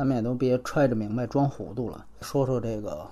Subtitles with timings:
[0.00, 3.06] 咱们也都别揣着明白装糊涂了，说说这个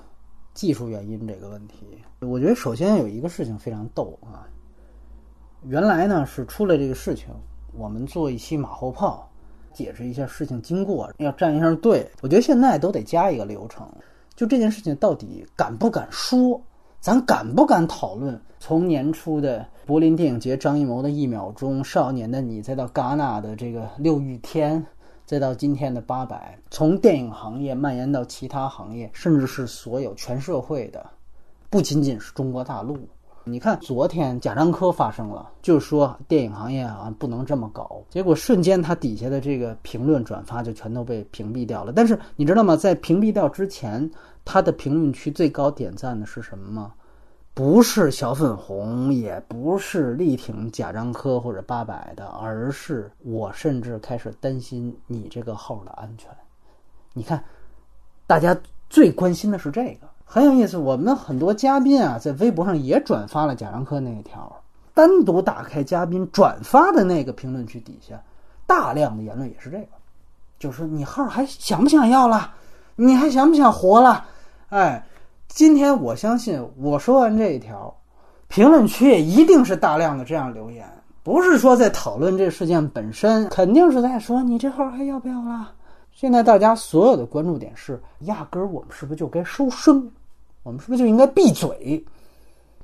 [0.54, 2.02] 技术原因这个问题。
[2.20, 4.48] 我觉得首先有一个事情非常逗啊，
[5.64, 7.26] 原来呢是出了这个事情，
[7.74, 9.28] 我们做一期马后炮，
[9.70, 12.10] 解释一下事情经过，要站一下队。
[12.22, 13.86] 我觉得现在都得加一个流程，
[14.34, 16.58] 就这件事情到底敢不敢说，
[17.00, 18.40] 咱敢不敢讨论？
[18.58, 24.82] 从年初的柏林电影节张艺谋的一秒钟，少年的你，再到戛纳的这个六欲天。
[25.28, 31.04] 再到今天的八百，从电影行业蔓延到其他行业，甚至是所有全社会的，
[31.68, 32.96] 不仅仅是中国大陆。
[33.44, 41.92] 你看，昨天贾樟柯发生了，就是说电影行业啊不能这么搞，结果瞬间他底下的这个评论转发就全都被屏蔽掉了。
[41.92, 42.74] 但是你知道吗？
[42.74, 44.10] 在屏蔽掉之前，
[44.46, 46.94] 他的评论区最高点赞的是什么吗？
[47.58, 56.30] 不是小粉红，也不是力挺贾樟柯或者八百的，而是我甚至开始担心你这个号的安全。
[57.14, 57.42] 你看，
[58.28, 58.56] 大家
[58.88, 60.76] 最关心的是这个，很有意思。
[60.76, 64.62] 我们很多嘉宾啊，在微博上也转发了贾樟柯那一条，
[64.94, 68.22] 单独打开嘉宾转发的那个评论区底下，
[68.68, 69.88] 大量的言论也是这个，
[70.60, 72.54] 就是你号还想不想要了？
[72.94, 74.24] 你还想不想活了？
[74.68, 75.04] 哎。
[75.48, 77.92] 今天我相信，我说完这一条，
[78.46, 80.86] 评论区也一定是大量的这样留言，
[81.22, 85.72] 不是说在讨论这事件本身，肯定是在说你这号还要不要了。
[86.12, 90.08] 现在大家所有的关注点是，压根儿我们是不是就该收声？
[90.62, 92.04] 我们是不是就应该闭嘴？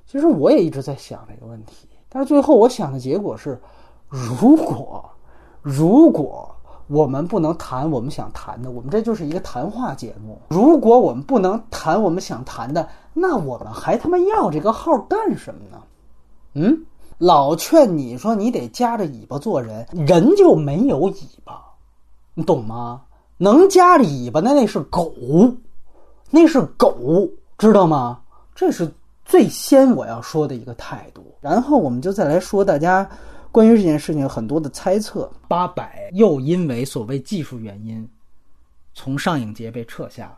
[0.06, 3.60] 其实我也一直在想这个问题，但是最后我想的结果是，
[4.08, 5.08] 如果，
[5.62, 6.50] 如果。
[6.86, 10.38] 我们不能谈我们想谈的，我们这就是一个谈话节目。
[10.48, 15.82] 如果我们不能谈我们想谈的，那我们还他妈要这个号干什么呢？
[16.52, 16.84] 嗯，
[17.16, 21.62] 老劝你说你得夹着尾巴做人，人就没有尾巴，
[22.34, 23.02] 你懂吗？
[23.38, 25.10] 能夹着尾巴的那是狗，
[26.30, 26.94] 那是狗，
[27.56, 28.20] 知道吗？
[28.54, 28.92] 这是
[29.24, 31.24] 最先我要说的一个态度。
[31.40, 33.08] 然后我们就再来说大家。
[33.54, 38.04] 关于这件事情有很多的猜测，八百又因为所谓技术原因，
[38.94, 40.36] 从上影节被撤下，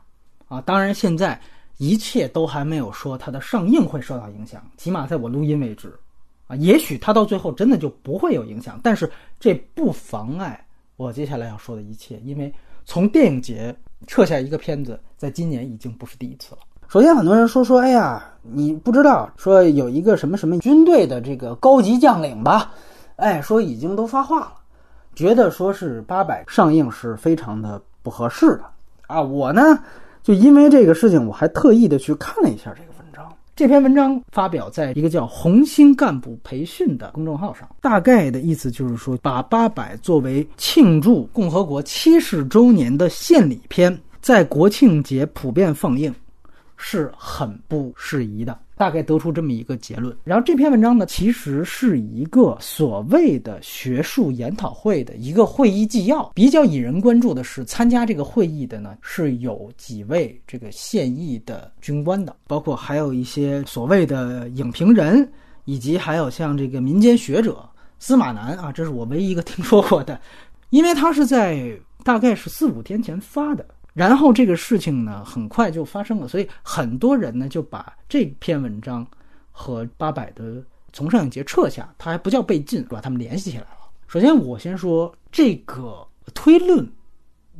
[0.48, 1.40] 啊，当然现在
[1.78, 5.98] 一切都还没有说它的上映会受到影响，起码在我录音为止，
[6.46, 9.10] 啊，也许它到最后真的就不会有影响，但是
[9.40, 10.66] 这不妨碍
[10.98, 12.52] 我接下来要说的一切，因为
[12.84, 13.74] 从电影节
[14.06, 16.58] 撤下一个片子，在今年已经不是第一次了。
[16.86, 22.74] 首先，很多人说说，哎呀，你不知道说有一个什么什么军队的这个高级将领吧？
[23.16, 24.52] 哎，说已经都发话了，
[25.14, 28.64] 觉得说是八百上映是非常的不合适的
[29.06, 29.20] 啊！
[29.20, 29.78] 我呢，
[30.22, 33.32] 就因为这个事情，我还特意的去看了一下这个文章。
[33.54, 46.14] 这篇文章发表在一个叫“红星干部培训”的公众号上，大概的意思就是说，把八百作为庆祝共和国七十周年的献礼片，在国庆节普遍放映，
[46.76, 48.58] 是很不适宜的。
[48.76, 56.30] 大概得出这么一个结论，然后这篇文章呢，其实是一个所谓的学术研讨会的一个会议纪要。
[56.34, 65.26] 比较引人关注的是，参加这个会议的呢，是有几位这个现役的军官的，包括还有一些所谓的影评人，
[65.64, 67.66] 以及还有像这个民间学者
[67.98, 70.20] 司马南啊，这是我唯一一个听说过的，
[70.68, 73.66] 因为他是在大概是四五天前发的。
[73.96, 79.06] 然后这个事情呢，很快就发生了，所以很多人呢就把这篇文章
[79.50, 80.62] 和八百的
[80.92, 83.88] 从上影节撤下，他还不叫被禁，把他们联系起来了。
[84.06, 86.86] 首先，我先说这个推论，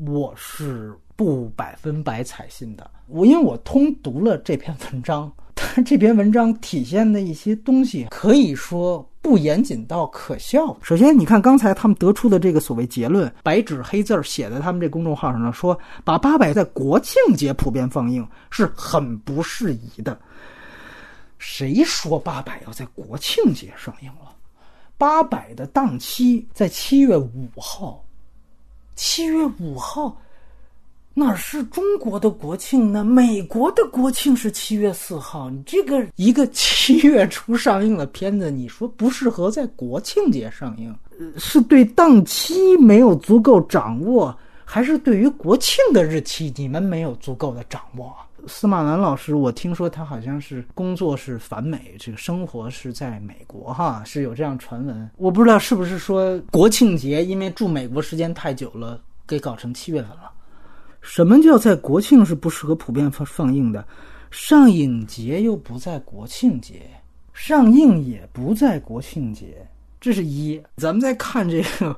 [0.07, 2.91] 我是不百分百采信的。
[3.07, 9.09] 我因为我通读了这篇文章，但这篇文章体现的一些东西，可以说。
[9.27, 10.77] 不严谨到可笑。
[10.81, 20.17] 首先，你看刚才他们得出的这个所谓结论，白纸黑字写在他们这公众号上了，说把八百在国庆节普遍放映是很不适宜的。
[21.39, 24.33] 谁说八百要在国庆节上映了？
[24.97, 28.05] 八百的档期在七月五号，
[28.95, 30.17] 七月五号。
[31.19, 33.03] 哪是中国的国庆呢？
[33.03, 35.49] 美国的国庆是七月四号。
[35.49, 40.95] 你这个一个七月初上映的片子，你说不适合在国庆节上映，
[41.39, 48.15] 是对档期没有足够掌握，还是对于国庆的日期你们没有足够的掌握？
[48.47, 55.11] 司马南老师，我听说他好像是工作是反美，这个生活是在美国，哈，是有这样传闻。
[55.17, 60.31] 我不知道是不是说国庆节因为住美国时间太久了，给搞成七月份了。
[61.09, 63.83] 什么叫在国庆是不适合普遍放放映的？
[64.29, 66.83] 上影节又不在国庆节，
[67.33, 69.65] 上映也不在国庆节，
[70.01, 70.61] 这是一。
[70.79, 71.97] 咱们再看这个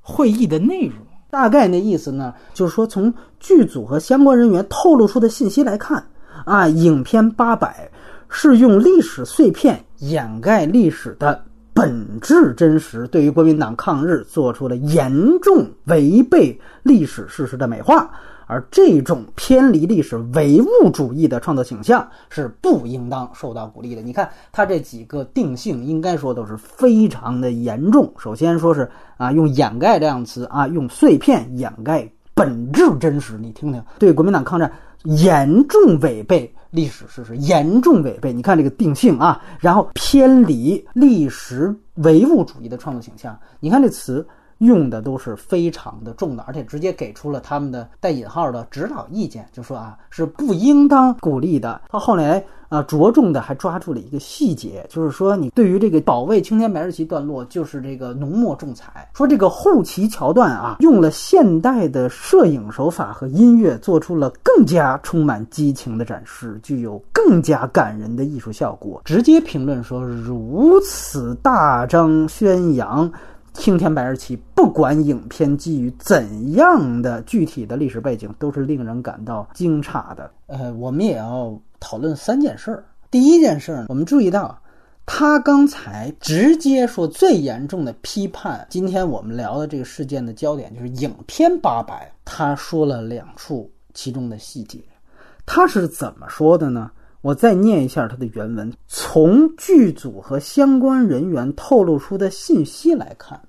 [0.00, 0.96] 会议的内容，
[1.30, 6.06] 大概那意思呢，就是说从剧组和相关人员透露出的信息来看，
[6.46, 7.90] 啊，影片《八百》
[8.28, 11.44] 是用历史碎片掩盖历史的。
[11.74, 15.12] 本质真实对于国民党抗日做出了严
[15.42, 18.08] 重违背历史事实的美化，
[18.46, 24.02] 而这种偏离历史唯物主义的创作倾向是不应当受到鼓励的。
[24.02, 28.12] 你看他这几个定性，应该说都是非常的严重。
[28.18, 33.38] 首先说是啊，用掩盖这样词啊，用碎片掩盖本质真实。
[33.38, 34.70] 你听听，对国民党抗战
[35.04, 36.52] 严重违背。
[36.70, 44.26] 历史事实严重违背，你看这个定性啊，然后偏离历史唯物主义的创作形象，你看这词
[44.58, 51.80] 用的都是非常的重的，而且直接给出了他们的带引号的指导意见，就说啊是不应当鼓励的。
[51.90, 52.44] 到后来。
[52.70, 69.00] 啊，着重的还抓住了一个细节，就是说你对于这个保卫青天白日旗段落，就是这个浓墨重彩，说这个护旗桥段啊，用了现代的摄影手法和音乐，做出了更加充满激情的展示，具有更加感人的艺术效果。
[69.04, 73.08] 直接评论说，如此大张宣扬
[73.54, 80.30] 青天白日旗，不管影片基于怎样的具体的历史背景，都是令人感到惊诧的。
[80.46, 81.58] 呃，我们也要。
[81.80, 82.82] 讨论三件事儿。
[83.10, 84.58] 第一件事儿，我们注意到，
[85.04, 88.66] 他刚才直接说最严重的批判。
[88.70, 94.80] 今天我们聊的这个事件的焦点就是影片《八百》，他说了两处其中的细节。
[95.44, 96.90] 他是怎么说的呢？
[97.24, 103.40] 我再念一下他的原文：从剧组和相关人员透露出的信息来看，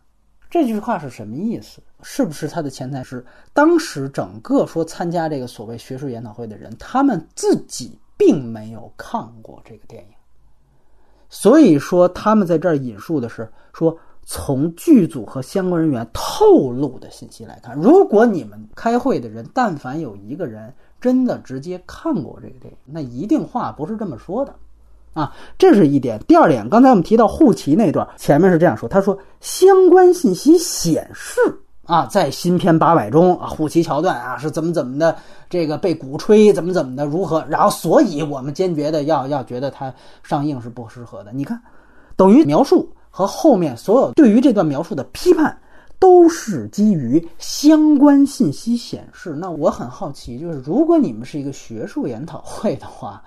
[0.49, 1.81] 这句话是什么意思？
[2.01, 3.25] 是不是他的潜台词？
[3.51, 7.99] 当时整个说参加这个所谓学术研讨会的人，他们自己。
[8.17, 10.09] 并没有看过这个电影，
[11.27, 20.73] 所以说他们在这儿引述的是说，从剧组和相关人员透露的信息来看，如果你们开会的人，但凡有一个人
[21.05, 24.55] 真的直接看过这个电影，那一定话不是这么说的，
[25.13, 26.19] 啊，这是一点。
[26.27, 31.39] 第二点，刚才我们提到护旗那段，前面是这样说，他说相关信息显示。
[31.85, 35.15] 啊，在新片八百中啊，护旗桥段啊是怎么怎么的，
[35.47, 39.93] 这个被鼓吹怎么怎么的如何，然后所以我们坚决的要要觉得它
[40.23, 41.31] 上映是不适合的。
[41.31, 41.61] 你看，
[42.15, 45.55] 等于描述和后面所有对于这段描述的批判，
[45.99, 49.31] 都是基于相关信息显示。
[49.31, 53.23] 那我很好奇，就是如果你们是一个学术研讨会的话，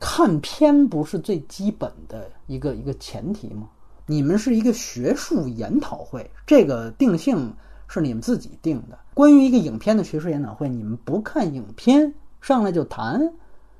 [0.00, 3.68] 看片不是最基本的一个一个前提吗？
[4.06, 7.54] 你们是一个学术研讨会，这个定性。
[7.90, 8.98] 是你们自己定的。
[9.14, 12.12] 关于一个影片的学术研讨会，你们不看影片
[12.42, 13.32] 上来就谈，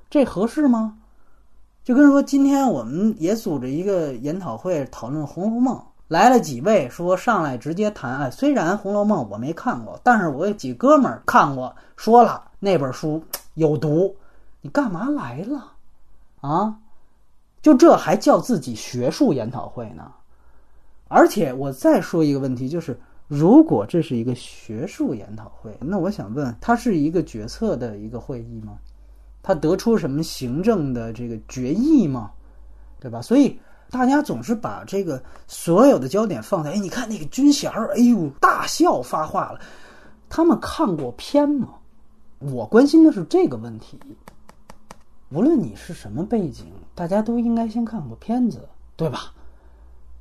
[0.09, 0.97] 这合适吗？
[1.85, 5.77] 就跟说今天我们也组织一个研讨会讨论《红楼梦》，
[6.09, 8.19] 来了几位说上来直接谈。
[8.19, 13.23] 哎，虽然《红楼梦》我没看过，但是我有几哥们儿看过，说了那本书
[13.55, 14.17] 有毒。
[14.61, 15.73] 你干嘛来了？
[16.41, 16.77] 啊？
[17.63, 20.11] 就这还叫自己学术研讨会呢？
[21.07, 22.99] 而且我再说一个问题，就是。
[23.29, 28.79] 如果这是一个学术研讨会，那我想问，它是一个决策的一个会议吗？
[29.43, 32.31] 它得出什么行政的这个决议吗？
[32.99, 33.21] 对吧？
[33.21, 33.61] 所以
[33.91, 39.61] 大家总是把这个所有的焦点放在，哎，你看那个军衔儿，哎呦，大笑发话了。
[40.29, 41.69] 他们看过片吗？
[42.39, 43.99] 我关心的是这个问题。
[45.31, 49.33] 无论你是什么背景，大家都应该先看过片子，对吧？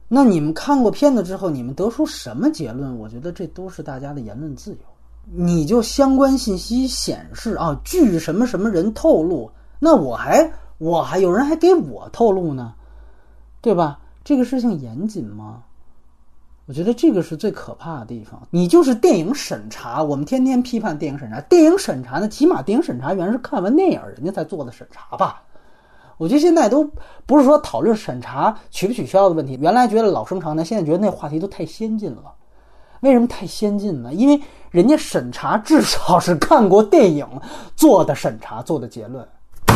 [0.07, 2.97] 那你们看过片子之后，你们得出什么结论？
[2.97, 4.77] 我觉得这都是大家的言论自由。
[5.29, 12.73] 你就相关信息显示啊，据什么什么人透露，那我还我还有人还给我透露呢，
[13.61, 13.99] 对吧？
[14.23, 15.63] 这个事情严谨吗？
[16.65, 18.41] 我觉得这个是最可怕的地方。
[18.51, 25.41] 你就是电影审查，我们天天批判电影审查，电影审查呢，起码电影审查员是看完电影人家才做的审查吧。
[26.17, 26.83] 我觉得现在都
[27.25, 32.33] 不是说讨论审查取不取消的问题，原来觉得老生常谈，现在觉得那话题都太先进了。
[33.01, 34.13] 为什么太先进呢？
[34.13, 37.25] 因为人家审查至少是看过电影
[37.75, 39.25] 做的审查做的结论，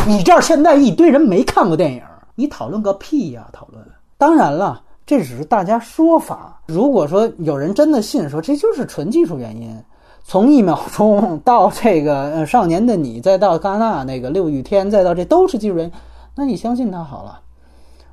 [0.06, 2.02] 你这儿现在一堆人没看过电影，
[2.34, 3.48] 你讨论个屁呀！
[3.52, 3.84] 讨论。
[4.16, 6.62] 当然了，这只是大家说法。
[6.66, 9.76] 如果说有人真的信说这就是纯技术原因，
[10.24, 15.92] 从一秒钟到这个呃少年的你，再到戛纳那个六欲天，再到这都是技术原因。
[16.34, 17.40] 那你相信他好了，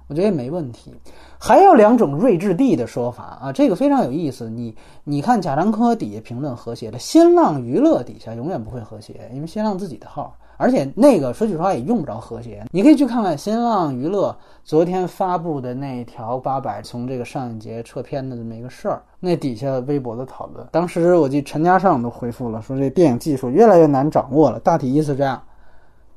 [0.08, 0.94] 我觉得没问题。
[1.38, 4.50] 还有两种睿智地的说法啊，这个非常有意思。
[4.50, 12.66] 你你看贾樟柯底下评论和谐的，新浪娱乐底下永远不会和谐，因为新浪自己的号，而且那个说句实话也用不着和谐。
[12.70, 25.42] 你可以去看看新浪娱乐昨天发布的那条八百从这个上影节撤片的这么一个事儿，那底下微博的讨论，当时我记得陈嘉上都回复了，说这电影技术越来越难掌握了，大体意思这样。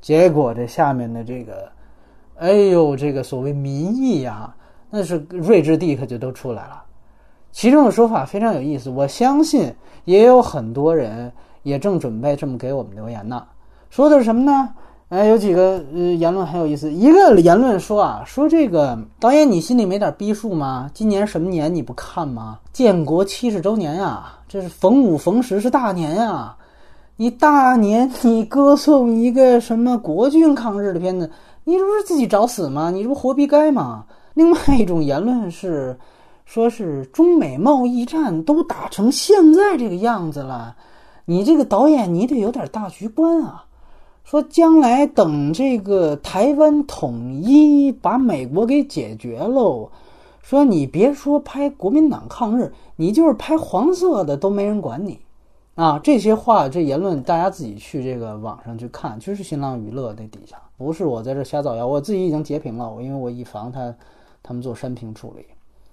[0.01, 1.71] 结果这下面的这个，
[2.35, 4.53] 哎呦，这个所谓民意呀。
[4.95, 6.83] 那是睿智地可就都出来了，
[7.51, 8.91] 其中的说法非常有意思。
[8.91, 9.73] 我相信
[10.05, 11.31] 也有很多人
[11.63, 13.43] 也正准备这么给我们留言呢。
[13.93, 14.69] 说的是什么呢？
[15.09, 16.91] 哎，有几个呃言论很有意思。
[16.91, 20.89] 一个言论说啊，说这个导演你心里没点逼数吗？
[20.95, 22.57] 今年什么年你不看吗？
[22.71, 26.55] 建国七十周年呀，这是逢五逢十是大年呀。
[27.17, 31.29] 你大年你歌颂一个什么国军抗日的片子，
[31.63, 32.89] 你这不是自己找死吗？
[32.89, 34.05] 你这不活逼该吗？
[34.33, 35.95] 另外一种言论是，
[36.45, 40.75] 说是中美贸易战都打成现在这个样子了，
[41.25, 43.65] 你这个导演你得有点大局观啊。
[44.23, 49.89] 说将来等这个台湾统一，把美国给解决喽。
[50.41, 55.19] 说你别说拍国民党抗日，你就是拍黄色的都没人管你
[55.75, 55.99] 啊。
[56.03, 63.93] 这些话这言论大家自己去这个网上去看，就是新浪娱乐那底下，不是我在这瞎造谣，我自己已经截屏了，我因为我以防他。
[64.45, 65.45] 他们做删评处理，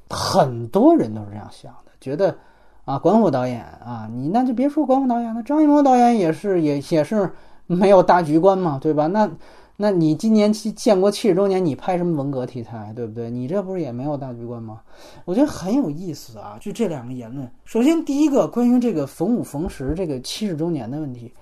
[0.08, 2.36] 很多人都是这样想的，觉得
[2.84, 7.32] 啊，管虎导演啊，你那就别说管虎导演了，张艺谋导演也是也也是
[7.76, 9.06] 没有大局观嘛，对吧？
[9.06, 9.30] 那
[9.76, 13.30] 那你今年七建国七十周年，你拍什么文革题材，对不对？
[13.30, 14.80] 你这不是也没有大局观吗？
[15.24, 17.50] 我觉得很有意思啊，就这两个言论。
[17.64, 21.32] 首先，第一个关于这个逢五逢十这个七十周年的问题，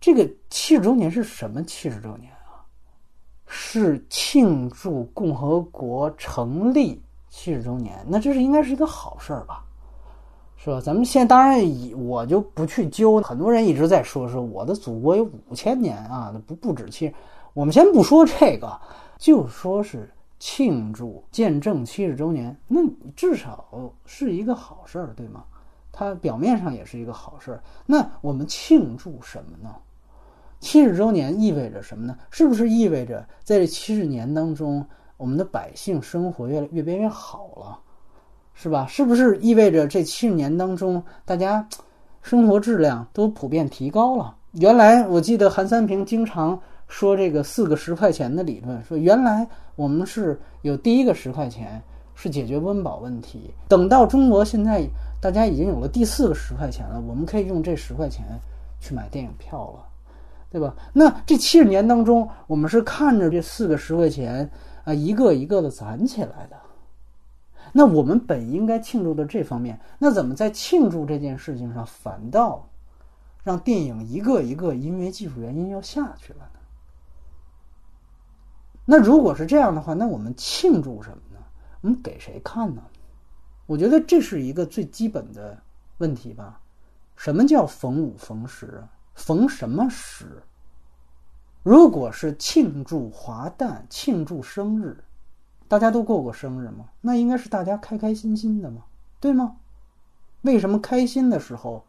[0.00, 2.66] 这个七十周年是什么七十周年啊？
[3.46, 7.00] 是庆祝共和国成立
[7.30, 9.64] 七十周年，那这是应该是一个好事儿吧，
[10.62, 10.78] 是吧？
[10.78, 17.10] 咱们现当然以我就不去揪，很多人一直在说说我的祖国有五千年啊，不不止七，
[17.54, 18.78] 我们先不说这个，
[19.16, 22.82] 就说是庆祝见证七十周年，那
[23.16, 23.64] 至少
[24.04, 25.44] 是一个好事儿，对吗？
[25.90, 29.74] 它表面上也是一个好事儿，那我们庆祝什么呢？
[30.58, 32.14] 七十周年意味着什么呢？
[32.30, 34.84] 是不是意味着在这七十年当中，
[35.16, 37.80] 我们的百姓生活越来越变越好了，
[38.54, 38.86] 是吧？
[38.88, 41.66] 是不是意味着这七十年当中，大家
[42.22, 44.34] 生活质量都普遍提高了？
[44.52, 51.80] 原来我记得韩三平经常说这个四个十块钱的理论，说原来我们是有第一个十块钱
[52.14, 54.86] 是解决温饱问题，等到中国现在
[55.20, 58.26] 大家已经有了第四个十块钱了，我们可以用这十块钱
[58.80, 59.86] 去买电影票了。
[60.52, 60.74] 对吧？
[60.92, 64.50] 那这七十年当中，我们是看着这四个十块钱
[64.82, 66.56] 啊，一个一个的攒起来的。
[67.72, 72.68] 那我们本应该庆祝的这方面，那怎么在庆祝这件事情上，反倒
[73.42, 76.60] 让电影一个一个因为技术原因要下去了呢？
[78.84, 81.38] 那如果是这样的话，那我们庆祝什么呢？
[81.80, 82.82] 我们给谁看呢？
[83.66, 85.56] 我觉得这是一个最基本的
[85.98, 86.60] 问题吧。
[87.14, 88.82] 什么叫逢五逢十？
[89.14, 90.42] 逢什么时？
[91.62, 94.96] 如果是庆祝华诞、庆祝生日，
[95.70, 96.86] 大家都过过生日吗？
[97.00, 98.82] 那应该是大家开开心心的嘛，
[99.20, 99.54] 对吗？
[100.42, 101.84] 为什么开心的时候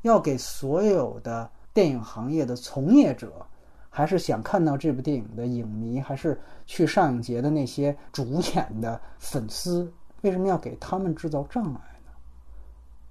[0.00, 3.46] 要给所有的电影行业的从业者，
[3.90, 12.12] 还是想看到这部电影的影迷，还是去上影节的那些主演的粉丝，为什么要给他们制造障碍呢？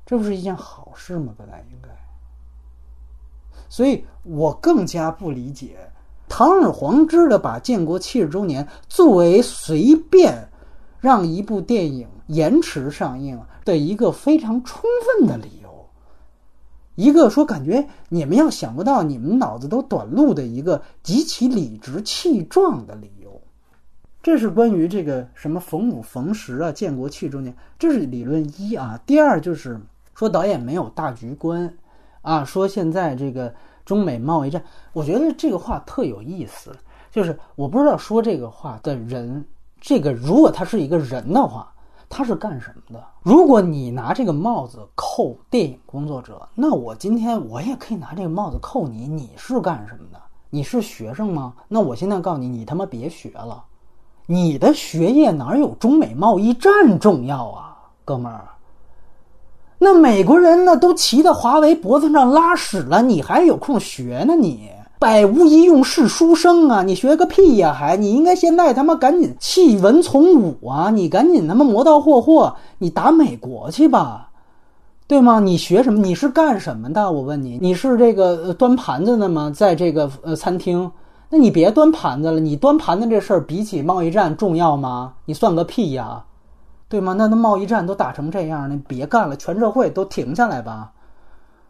[0.08, 1.36] 这不是一件好事吗？
[1.38, 1.89] 本来应该。
[3.70, 5.77] 所以我更加不理解，
[6.27, 10.48] 堂而皇之的把建国七十周年作为随便
[11.00, 14.82] 让一部电影延迟上映的一个非常充
[15.20, 15.86] 分的理由，
[16.96, 23.41] 一个说感觉你们要想不到，你们脑子都短路的一个极其理直气壮的理由。
[24.24, 29.00] 这是关于这个什么逢五逢十啊，建国七十周年，这是理论一啊。
[29.05, 29.79] 第二就是
[30.15, 31.72] 说导演没有大局观。
[32.24, 33.53] 啊，说现在这个
[33.86, 34.62] 中美贸易战，
[34.92, 36.75] 我觉得这个话特有意思。
[37.12, 39.46] 就是我不知道说这个话的人，
[39.80, 41.72] 这个如果他是一个人的话，
[42.10, 43.04] 他是干什么的？
[43.22, 49.08] 如果你拿这个帽子扣电影工作者，那我今天我也可以拿这个帽子扣你。
[49.08, 50.20] 你是干什么的？
[50.50, 51.54] 你是学生吗？
[51.68, 53.63] 那我现在告诉你，你他妈别学了，
[54.25, 58.48] 你的学业哪有中美贸易战重要啊，哥们儿。
[59.77, 64.36] 那美国人呢，都骑在华为脖子上拉屎了，你还有空学呢？
[64.36, 66.82] 你百无一用是书生啊！
[66.82, 67.74] 你学个屁呀！
[67.74, 70.89] 还你应该现在他妈赶紧弃文从武啊！
[70.89, 74.29] 你赶紧他妈磨刀霍霍，你打美国去吧，
[75.05, 75.41] 对吗？
[75.41, 76.00] 你学什么？
[76.00, 77.12] 你是干什么的？
[77.12, 79.51] 我问你，你是这个端盘子的吗？
[79.53, 80.89] 在这个呃餐厅？
[81.29, 85.13] 那你别端盘子了，你端盘子这事儿比起贸易战重要吗？
[85.25, 86.24] 你算个屁呀，
[86.96, 87.14] 对吗？
[87.18, 90.92] 那那贸易战都打成这样，那别干了，全社会都停下来吧，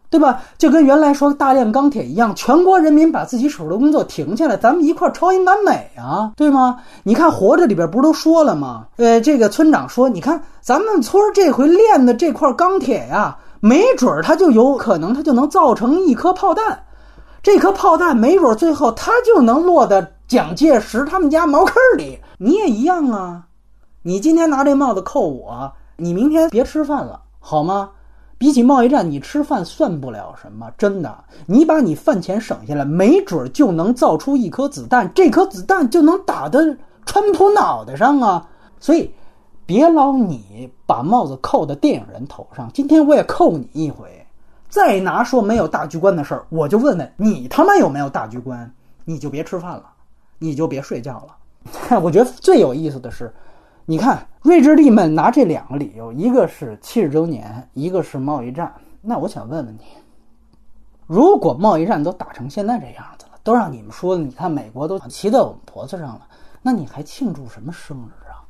[0.08, 0.40] 对吧？
[0.56, 6.78] 就跟原来说大炼钢铁一样，全国人民把自己手头工作停下来，咱们一块儿超一完美啊，对吗？
[7.02, 8.86] 你看《活着》里边不是都说了吗？
[8.98, 16.84] 呃，这个村长说，你看咱们村这回炼的这块钢铁呀，没准儿它就有可能，它就能造成一颗炮弹。
[17.42, 22.20] 这颗炮弹没准最后它就能落在蒋介石他们家茅坑里。
[22.38, 23.42] 你也一样啊！
[24.06, 27.90] 你今天拿这帽子扣我，你明天别吃饭了，好吗？
[28.38, 31.24] 比起贸易战，你吃饭算不了什么，真的。
[31.46, 38.48] 你把你饭钱省下来，没准就能造出一颗子弹，这颗子弹就能打的川普脑袋上啊！
[38.78, 39.10] 所以，
[39.66, 44.24] 别老你把帽子扣到电影人头上，今天我也扣你一回。
[44.68, 48.72] 再拿说没有大局观的事儿，我就问问你他妈有没有大局观？
[49.04, 49.82] 你就别吃饭了，
[50.38, 51.98] 你就别睡觉了。
[52.00, 53.34] 我觉得最有意思的是，
[53.86, 58.74] 你看睿智力们拿这两个理由，一个是七十周年，一个是贸易战。
[59.00, 59.84] 那我想问问你，
[61.06, 66.26] 如果贸易战都打成现在这样子了，都让你们说，你看美国都骑在我们脖子上了，
[66.62, 68.42] 那你还庆祝什么生日啊？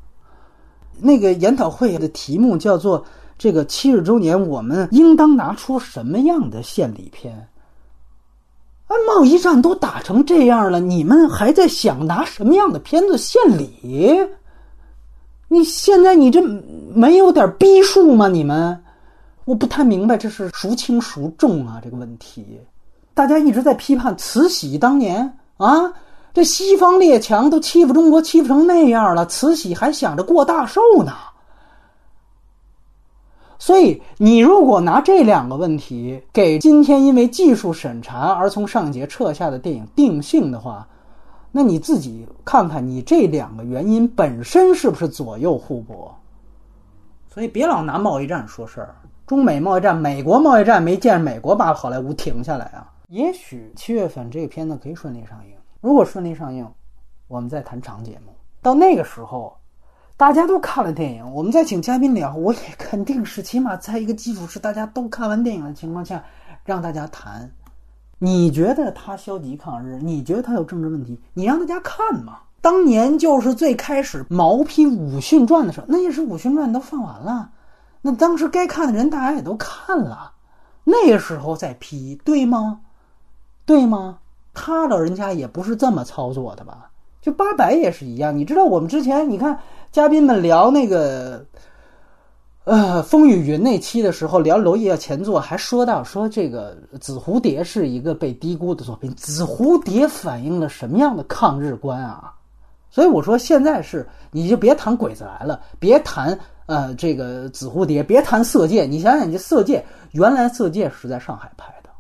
[0.99, 3.05] 那个研讨会的题目叫做。
[3.39, 7.37] 这个七十周年，我们应当拿出什么样的献礼片？
[8.87, 14.27] 啊，贸易战都打成这样了，你们还在想拿什么样的片子献礼？
[15.49, 16.43] 你现在你这
[16.95, 18.29] 没有点逼数吗？
[18.29, 18.83] 你们，
[19.45, 21.81] 我不太明白这是孰轻孰重啊？
[21.83, 22.61] 这个问题，
[23.15, 25.93] 大家一直在批判慈禧当年啊，
[26.35, 31.13] 这西方列强都欺负中国欺负成那样了，慈禧还想着过大寿呢。
[33.59, 40.87] 所以，你如果拿这两个问题给今天因为技术审查而从上节撤下的电影定性的话，
[41.57, 46.15] 那你自己看看，你这两个原因本身是不是左右互搏？
[47.33, 48.95] 所以别老拿贸易战说事儿。
[49.27, 52.93] 中美贸易战，美国贸易战没见美国把好莱坞停下来啊。
[53.09, 55.55] 也许七月份这个片子可以顺利上映。
[55.81, 56.71] 如果顺利上映，
[57.27, 58.35] 我们再谈长节目。
[58.61, 59.57] 到那个时候。
[60.19, 66.23] 大家都看了电影，我们再请嘉宾聊，我也肯定是起码在一个基础是大家都看完电影的情况下，
[66.65, 67.51] 让大家谈。
[68.19, 69.99] 你觉得他消极抗日？
[70.03, 71.21] 你觉得他有政治问题？
[71.35, 72.39] 你让大家看嘛。
[72.61, 77.51] 当年就是最开始毛批《武训传》的时候，那也是《武训传》都放完了，
[78.03, 80.33] 那当时该看的人大家也都看了，
[80.85, 82.81] 那时候再批，对吗？
[83.65, 84.19] 对吗？
[84.55, 86.91] 他老人家也不是这么操作的吧？
[87.21, 89.59] 就八百也是一样，你知道我们之前你看。
[89.93, 91.47] 嘉宾们聊那个，
[92.67, 102.35] 呃，《风雨云》那期的时候，聊娄烨前作，还说到说这个《紫蝴蝶》是一个被低估的作品，《紫蝴蝶》反映了什么样的抗日观啊？
[102.91, 109.79] 所以我说，现在是你就别谈鬼子来了，别谈呃这个《紫蝴蝶》，别谈《色戒》，你想想，你这《色戒》
[110.11, 111.91] 原来《色戒》是在上海拍的。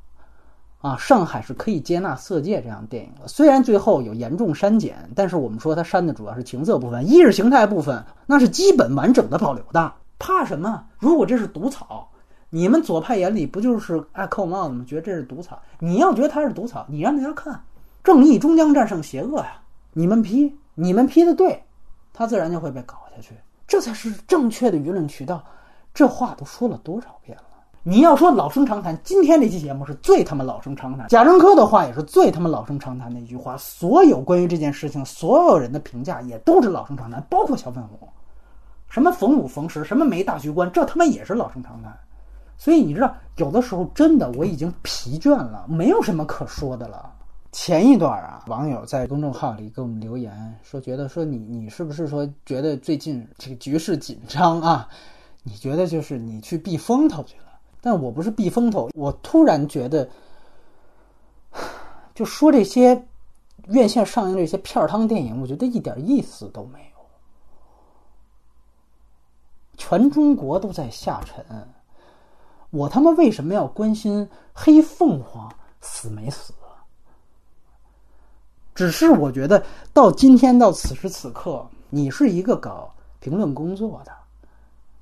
[0.80, 9.92] 啊，上海是可以接纳《色戒》这样电影的，虽然最后有严重删减，但是我们说它删的主要是情色部分，意识形态部分那是基本完整的保留的。
[10.18, 10.84] 怕什么？
[10.98, 12.08] 如果这是毒草，
[12.50, 14.84] 你们左派眼里不就是爱扣帽子吗？
[14.86, 15.58] 觉得这是毒草？
[15.78, 17.60] 你要觉得它是毒草，你让大家看，
[18.02, 19.60] 正义终将战胜邪恶呀！
[19.92, 21.62] 你们批，你们批的对，
[22.12, 23.34] 它自然就会被搞下去，
[23.66, 25.42] 这才是正确的舆论渠道。
[25.92, 27.42] 这话都说了多少遍了？
[27.82, 31.08] 你要说老生常谈，今天这期节目是最他妈老生常谈。
[31.08, 33.56] 贾樟柯的话也是最他妈老生常谈的一句话。
[33.56, 38.08] 所有关于这件事情，所有人的评价也都是老生常谈，包括小粉红，
[38.88, 41.96] 什么逢五逢十，什么没大局观，这他妈也是老生常谈。
[42.58, 47.12] 所以你知道，有的时候真的我已经疲倦了，没有什么可说的了。
[47.52, 54.88] 前一段啊，网友在公众号里给我们留言说，觉得说你你是不是说觉得最近这个局势紧张啊？
[55.42, 57.44] 你觉得就是你去避风头去了？
[57.80, 60.08] 但我不是避风头，我突然觉得，
[62.14, 63.06] 就说这些
[63.68, 66.95] 院线上映这些片儿汤电影，我觉得一点意思都没有。
[69.76, 71.44] 全中国都在下沉，
[72.70, 76.52] 我他妈为什么要关心黑凤凰死没死？
[78.74, 84.12] 只是我觉得到今天到此时此刻，你是一个搞评论工作的，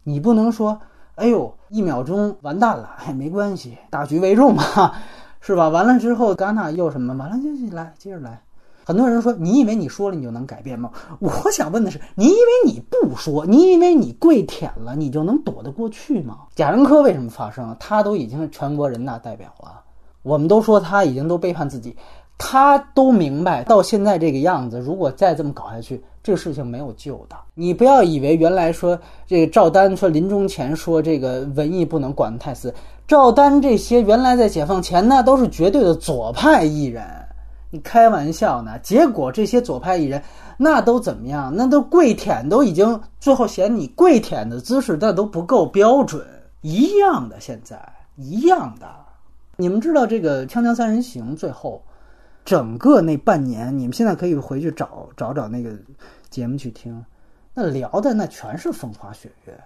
[0.02, 0.80] 你不能说。
[1.16, 2.96] 哎呦，一秒钟完蛋了！
[2.98, 4.92] 哎，没关系，大局为重嘛。
[5.40, 5.68] 是吧？
[5.68, 7.14] 完了之后，戛纳又什么？
[7.14, 8.42] 完了就来接着来。
[8.84, 10.90] 很多人说，你以为你说了你就能改变吗？
[11.20, 16.40] 我想问的是，你以为你不说，你以为你跪舔了，你就能躲得过去吗？
[16.54, 17.74] 贾樟柯为什么发声？
[17.80, 19.80] 他都已经是全国人大代表了，
[20.22, 21.96] 我们都说他已经都背叛自己，
[22.36, 26.02] 他都明白到现在这个样子，如果再这么搞下去。
[26.22, 32.74] 这个事情没有救的，你不要以为原来说这个赵丹说临终前说这个文艺不能管得太死，
[33.06, 37.04] 赵丹这些原来在解放前那都是绝对的左派艺人，
[37.74, 38.78] 你开玩笑呢？
[38.84, 40.22] 结果这些左派艺人
[40.56, 41.52] 那都怎么样？
[41.56, 46.24] 那都跪舔，都已经最后嫌你跪舔的姿势那都不够标准，
[46.60, 47.76] 一样的，现在
[48.14, 48.86] 一样的。
[49.56, 51.82] 你们知道这个《锵锵三人行》最后？
[52.44, 55.76] 整个那半年，你们现在可以回去找找找那个
[56.30, 57.04] 节目去听，
[57.54, 59.60] 那聊的那全是风花雪月，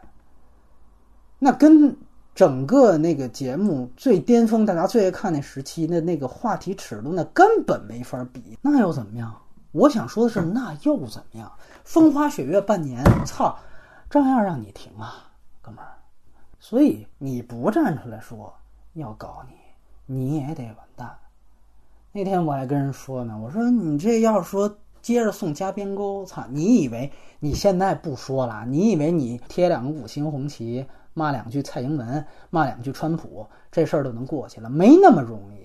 [1.39, 1.95] 那跟
[2.39, 8.57] 整个那个节目最巅峰、大家最爱看那时期那那个话题尺度，那根本没法比。
[8.63, 9.35] 那又怎么样？
[9.73, 11.51] 我想说的是，那又怎么样？
[11.83, 13.59] 风花雪月半年，操，
[14.09, 15.29] 照样让你停啊，
[15.61, 15.91] 哥们儿。
[16.61, 18.55] 所以你不站出来说
[18.93, 21.13] 要搞你，你也得完蛋。
[22.13, 26.47] 那天我还跟人说呢，我说你这要是说接着送加边钩，操！
[26.51, 28.65] 你以为你现在不说了？
[28.65, 30.87] 你以为你贴两个五星红旗，
[31.19, 34.71] 骂两句蔡英文，骂两句川普，这事儿就能过去了？
[34.71, 35.59] 没那么容易。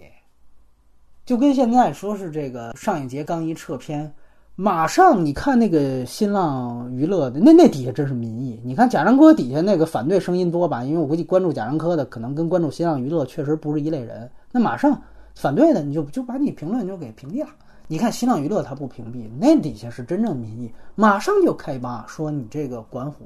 [1.26, 4.12] 就跟现在说是这个上一节刚一撤片，
[4.56, 8.60] 马上你看那个新浪娱乐的那那底下真是民意。
[8.66, 10.84] 你看贾樟柯底下那个反对声音多吧？
[10.84, 14.30] 因为我估计关注贾樟柯的可能跟关注新浪娱乐确实不是一类人。
[14.52, 15.00] 那马上。
[15.36, 17.50] 反对的你就就把你评论就给屏蔽了。
[17.88, 23.26] 你看新浪娱乐他不屏蔽，那底下是真正民意，马上就开扒说你这个管虎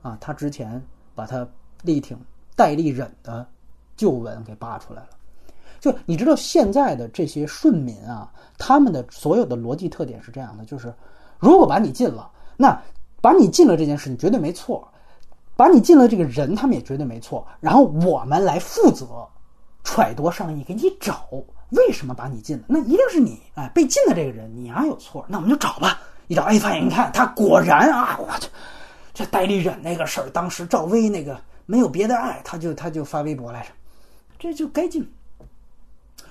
[0.00, 0.82] 啊，他之前
[1.14, 1.46] 把他
[1.82, 2.18] 力挺
[2.56, 3.46] 戴立忍的
[3.96, 5.08] 旧闻给扒出来了。
[5.80, 10.92] 就你知道现在的这些顺民啊，他们的所有的逻辑特点是这样的：就是
[11.38, 12.80] 如果把你禁了，那
[13.20, 14.86] 把你禁了这件事情绝对没错，
[15.56, 19.06] 把你禁了这个人他们也绝对没错，然后我们来负责。
[19.84, 21.26] 揣度上意给你找，
[21.70, 22.62] 为什么把你禁了？
[22.68, 25.24] 那一定是你哎，被禁的这个人，你啊有错。
[25.26, 28.48] 那我们就找吧，一找哎，发现你看他果然啊，我去，
[29.12, 33.68] 这戴立忍那个事儿，当时赵薇那个没有别的爱，他就他就发微博来着，
[34.38, 35.06] 这就该禁。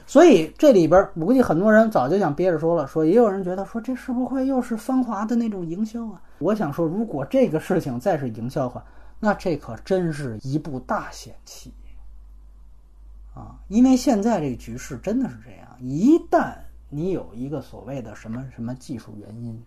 [0.05, 6.21] 所以这里边我估计很多人早就想憋着说了，说也有人觉得说这是不会又是芳华的那种营销啊？
[6.39, 8.83] 我想说，如果这个事情再是营销的话，
[9.19, 11.73] 那这可真是一部大险棋。
[13.33, 16.53] 啊，因为现在这个局势真的是这样，一旦
[16.89, 19.63] 你有一个所谓的什么什么技术原因，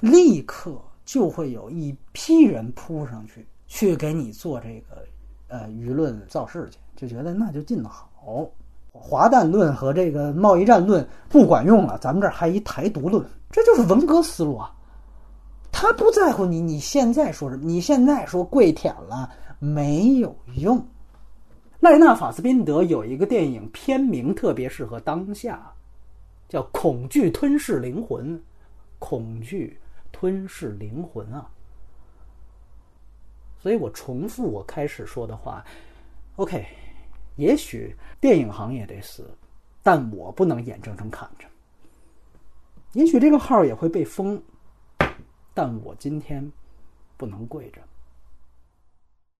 [0.00, 5.06] 立刻就会有一批人扑上去，去给你做这个
[5.46, 8.44] 呃舆论造势去，就觉得那就进得好，
[8.92, 14.74] 华诞论和这个贸易战论不管用了，咱们这儿还一台独论，这就是文革思路啊。
[15.70, 17.64] 他不在乎你，你现在说什么？
[17.64, 19.30] 你现在说跪舔了
[19.60, 20.84] 没有用。
[21.78, 25.72] 赖纳·法斯宾德有一个电影片名特别适合当下，
[26.48, 28.36] 叫《恐惧吞噬灵魂》，
[28.98, 29.78] 恐惧
[30.10, 31.48] 吞噬灵魂啊！
[33.60, 35.62] 所以我重复我开始说的话
[36.36, 36.66] ：OK，
[37.36, 39.30] 也许电影行业得死，
[39.82, 41.46] 但我不能眼睁睁看着；
[42.94, 44.42] 也许这个号也会被封，
[45.52, 46.50] 但我今天
[47.18, 47.82] 不能跪着。